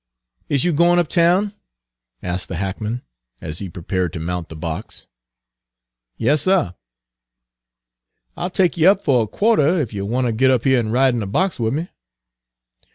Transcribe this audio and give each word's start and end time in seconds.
"Is 0.49 0.63
you 0.65 0.73
goin' 0.73 0.97
uptown?" 0.97 1.53
asked 2.23 2.47
the 2.47 2.55
hackman, 2.55 3.03
as 3.39 3.59
he 3.59 3.69
prepared 3.69 4.13
to 4.13 4.19
mount 4.19 4.49
the 4.49 4.55
box. 4.55 5.05
"Yas, 6.17 6.41
suh." 6.41 6.71
"I'll 8.35 8.49
take 8.49 8.77
you 8.77 8.89
up 8.89 9.03
fo' 9.03 9.21
a 9.21 9.27
quahtah, 9.27 9.61
ef 9.79 9.93
you 9.93 10.01
Page 10.05 10.09
229 10.09 10.11
want 10.15 10.25
ter 10.25 10.31
git 10.37 10.49
up 10.49 10.63
here 10.63 10.79
an' 10.79 10.89
ride 10.89 11.13
on 11.13 11.19
de 11.19 11.27
box 11.27 11.59
wid 11.59 11.73
me." 11.73 11.89